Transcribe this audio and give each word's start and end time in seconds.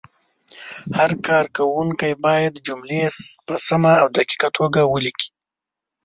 هر 0.97 1.11
کارونکی 1.57 2.11
باید 2.25 2.53
جملې 2.67 3.01
په 3.45 3.53
سمه 3.67 3.93
او 4.01 4.07
دقیقه 4.17 4.47
توګه 4.57 4.81
ولیکي. 4.85 5.27